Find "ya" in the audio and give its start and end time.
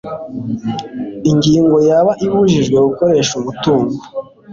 1.89-1.97